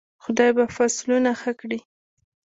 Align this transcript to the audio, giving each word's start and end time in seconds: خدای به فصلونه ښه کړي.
خدای 0.23 0.51
به 0.57 0.65
فصلونه 0.77 1.31
ښه 1.41 1.51
کړي. 1.59 1.79